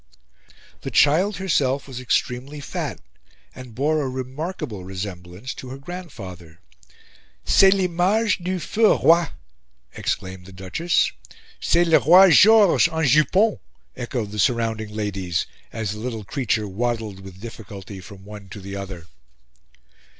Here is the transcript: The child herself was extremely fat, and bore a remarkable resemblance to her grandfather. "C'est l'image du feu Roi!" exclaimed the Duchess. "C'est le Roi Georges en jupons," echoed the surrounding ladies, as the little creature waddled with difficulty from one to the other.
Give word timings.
The 0.81 0.89
child 0.89 1.35
herself 1.35 1.87
was 1.87 1.99
extremely 1.99 2.59
fat, 2.59 2.99
and 3.53 3.75
bore 3.75 4.01
a 4.01 4.09
remarkable 4.09 4.83
resemblance 4.83 5.53
to 5.53 5.69
her 5.69 5.77
grandfather. 5.77 6.59
"C'est 7.45 7.69
l'image 7.69 8.39
du 8.39 8.57
feu 8.59 8.97
Roi!" 8.97 9.27
exclaimed 9.93 10.47
the 10.47 10.51
Duchess. 10.53 11.11
"C'est 11.59 11.85
le 11.85 11.99
Roi 11.99 12.31
Georges 12.31 12.87
en 12.89 13.03
jupons," 13.05 13.59
echoed 13.95 14.31
the 14.31 14.39
surrounding 14.39 14.89
ladies, 14.91 15.45
as 15.71 15.91
the 15.91 15.99
little 15.99 16.23
creature 16.23 16.67
waddled 16.67 17.19
with 17.19 17.39
difficulty 17.39 17.99
from 17.99 18.25
one 18.25 18.49
to 18.49 18.59
the 18.59 18.75
other. 18.75 19.05